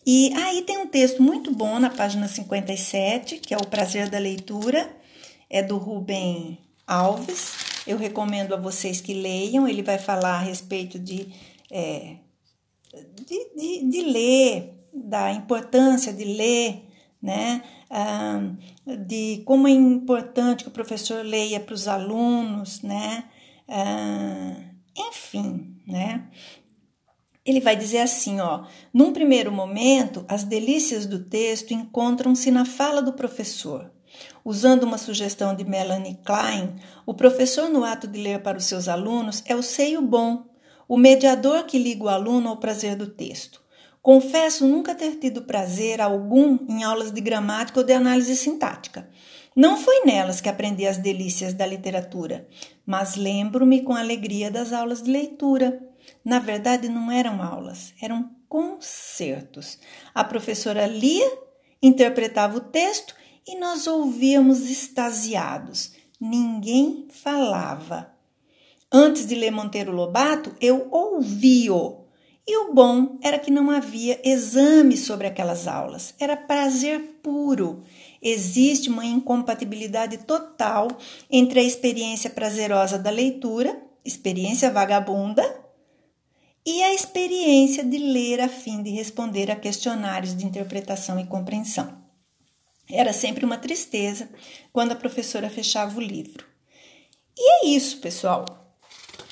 E 0.06 0.34
aí 0.36 0.62
tem 0.64 0.78
um 0.78 0.88
texto 0.88 1.24
muito 1.24 1.54
bom 1.54 1.80
na 1.80 1.90
página 1.90 2.28
57, 2.28 3.38
que 3.38 3.54
é 3.54 3.58
O 3.58 3.66
Prazer 3.66 4.10
da 4.10 4.20
Leitura, 4.20 4.90
é 5.50 5.64
do 5.64 5.78
Rubem 5.78 6.58
Alves. 6.86 7.54
Eu 7.88 7.98
recomendo 7.98 8.54
a 8.54 8.60
vocês 8.60 9.00
que 9.00 9.14
leiam, 9.14 9.68
ele 9.68 9.82
vai 9.82 9.98
falar 9.98 10.36
a 10.36 10.42
respeito 10.42 11.00
de, 11.00 11.28
é, 11.72 12.18
de, 13.26 13.50
de, 13.56 13.90
de 13.90 14.02
ler, 14.02 14.74
da 14.94 15.32
importância 15.32 16.12
de 16.12 16.26
ler, 16.26 16.84
né? 17.22 17.64
Ah, 17.90 18.42
de 19.06 19.42
como 19.46 19.68
é 19.68 19.72
importante 19.72 20.64
que 20.64 20.70
o 20.70 20.74
professor 20.74 21.24
leia 21.24 21.60
para 21.60 21.74
os 21.74 21.88
alunos, 21.88 22.82
né? 22.82 23.24
Ah, 23.70 24.56
enfim, 24.98 25.78
né? 25.88 26.28
Ele 27.46 27.60
vai 27.60 27.76
dizer 27.76 28.00
assim, 28.00 28.40
ó: 28.40 28.66
num 28.94 29.12
primeiro 29.12 29.52
momento, 29.52 30.26
as 30.28 30.44
delícias 30.44 31.06
do 31.06 31.20
texto 31.20 31.72
encontram-se 31.72 32.50
na 32.50 32.66
fala 32.66 33.02
do 33.02 33.14
professor. 33.14 33.92
Usando 34.46 34.84
uma 34.84 34.98
sugestão 34.98 35.56
de 35.56 35.64
Melanie 35.64 36.20
Klein, 36.24 36.76
o 37.06 37.14
professor, 37.14 37.70
no 37.70 37.84
ato 37.84 38.08
de 38.08 38.22
ler 38.22 38.42
para 38.42 38.58
os 38.58 38.66
seus 38.66 38.88
alunos, 38.88 39.42
é 39.46 39.56
o 39.56 39.64
seio 39.64 40.02
bom, 40.02 40.46
o 40.88 40.98
mediador 40.98 41.64
que 41.64 41.80
liga 41.80 42.04
o 42.04 42.10
aluno 42.10 42.50
ao 42.50 42.58
prazer 42.58 42.96
do 42.96 43.08
texto. 43.08 43.62
Confesso 44.02 44.68
nunca 44.68 44.94
ter 44.94 45.16
tido 45.16 45.44
prazer 45.44 46.02
algum 46.02 46.60
em 46.68 46.84
aulas 46.84 47.10
de 47.12 47.22
gramática 47.22 47.80
ou 47.80 47.86
de 47.86 47.94
análise 47.94 48.36
sintática. 48.36 49.10
Não 49.56 49.78
foi 49.78 50.02
nelas 50.04 50.42
que 50.42 50.50
aprendi 50.50 50.86
as 50.86 50.98
delícias 50.98 51.54
da 51.54 51.66
literatura, 51.66 52.48
mas 52.86 53.16
lembro-me 53.16 53.82
com 53.82 53.96
alegria 53.96 54.52
das 54.52 54.74
aulas 54.74 55.02
de 55.02 55.10
leitura. 55.10 55.82
Na 56.24 56.40
verdade, 56.40 56.90
não 56.90 57.12
eram 57.12 57.42
aulas, 57.42 57.94
eram 58.02 58.32
concertos. 58.48 59.80
A 60.14 60.24
professora 60.24 60.86
lia, 60.86 61.30
interpretava 61.82 62.58
o 62.58 62.62
texto 62.62 63.16
e 63.48 63.58
nós 63.58 63.88
ouvíamos 63.88 64.70
extasiados. 64.70 65.94
Ninguém 66.20 67.08
falava. 67.10 68.14
Antes 68.92 69.26
de 69.26 69.36
ler 69.36 69.52
Monteiro 69.52 69.92
Lobato, 69.92 70.56
eu 70.62 70.88
ouvi-o 70.92 72.04
e 72.46 72.58
o 72.58 72.74
bom 72.74 73.18
era 73.22 73.40
que 73.40 73.50
não 73.50 73.72
havia 73.72 74.20
exame 74.22 74.98
sobre 74.98 75.28
aquelas 75.28 75.66
aulas, 75.66 76.14
era 76.20 76.36
prazer 76.36 77.20
puro. 77.24 77.84
Existe 78.22 78.90
uma 78.90 79.06
incompatibilidade 79.06 80.18
total 80.20 80.90
entre 81.32 81.62
a 81.62 81.64
experiência 81.64 82.30
prazerosa 82.30 83.00
da 83.00 83.10
leitura, 83.10 83.82
experiência 84.04 84.70
vagabunda, 84.70 85.63
e 86.66 86.82
a 86.84 86.94
experiência 86.94 87.84
de 87.84 87.98
ler 87.98 88.40
a 88.40 88.48
fim 88.48 88.82
de 88.82 88.90
responder 88.90 89.52
a 89.52 89.56
questionários 89.56 90.36
de 90.36 90.46
interpretação 90.46 91.20
e 91.20 91.26
compreensão. 91.26 92.02
Era 92.90 93.14
sempre 93.14 93.46
uma 93.46 93.58
tristeza 93.58 94.30
quando 94.72 94.92
a 94.92 94.96
professora 94.96 95.50
fechava 95.50 95.98
o 95.98 96.02
livro. 96.02 96.46
E 97.38 97.52
é 97.52 97.68
isso, 97.68 98.00
pessoal. 98.00 98.46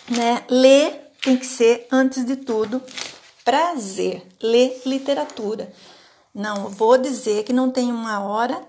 Né? 0.10 0.44
Ler 0.50 1.12
tem 1.22 1.38
que 1.38 1.46
ser, 1.46 1.88
antes 1.92 2.26
de 2.26 2.36
tudo, 2.36 2.82
prazer. 3.46 4.26
Ler 4.42 4.82
literatura. 4.86 5.72
Não 6.34 6.70
vou 6.70 6.98
dizer 6.98 7.44
que 7.44 7.54
não 7.54 7.70
tem 7.70 7.92
uma 7.92 8.24
hora 8.24 8.68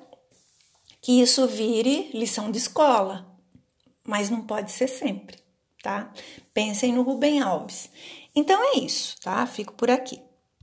que 1.01 1.21
isso 1.21 1.47
vire 1.47 2.11
lição 2.13 2.51
de 2.51 2.59
escola, 2.59 3.27
mas 4.05 4.31
não 4.31 4.43
pode 4.43 4.71
ser 4.71 4.89
sempre, 4.89 5.39
tá? 5.83 6.13
Pensem 6.53 6.93
no 6.93 7.03
Rubem 7.03 7.41
Alves. 7.41 7.91
Então 8.35 8.63
é 8.75 8.79
isso, 8.79 9.17
tá? 9.21 9.47
Fico 9.47 9.73
por 9.75 9.91
aqui. 9.91 10.23